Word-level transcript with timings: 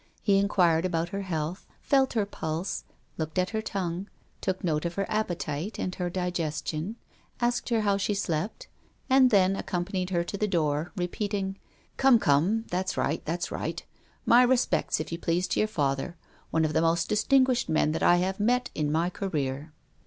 He 0.23 0.39
inquired 0.39 0.83
about 0.83 1.09
her 1.09 1.21
health, 1.21 1.67
felt 1.83 2.13
her 2.13 2.25
pulse, 2.25 2.85
looked 3.19 3.37
at 3.37 3.51
her 3.51 3.61
tongue, 3.61 4.09
took 4.41 4.63
note 4.63 4.83
of 4.83 4.95
her 4.95 5.05
appetite 5.07 5.77
and 5.77 5.93
her 5.93 6.09
digestion, 6.09 6.95
asked 7.39 7.69
her 7.69 7.81
how 7.81 7.97
she 7.97 8.15
slept, 8.15 8.67
and 9.11 9.29
then 9.29 9.55
accompanied 9.55 10.09
her 10.09 10.23
to 10.23 10.37
the 10.37 10.47
door, 10.47 10.91
repeating: 10.95 11.59
"Come, 11.97 12.17
come, 12.17 12.65
that's 12.71 12.97
right, 12.97 13.23
that's 13.25 13.51
right. 13.51 13.85
My 14.25 14.41
respects, 14.41 14.99
if 14.99 15.11
you 15.11 15.19
please, 15.19 15.47
to 15.49 15.59
your 15.59 15.67
father, 15.67 16.17
one 16.49 16.65
of 16.65 16.73
the 16.73 16.81
most 16.81 17.07
distinguished 17.07 17.69
men 17.69 17.91
that 17.91 18.01
I 18.01 18.15
have 18.15 18.39
met 18.39 18.71
in 18.73 18.91
my 18.91 19.11
career." 19.11 19.71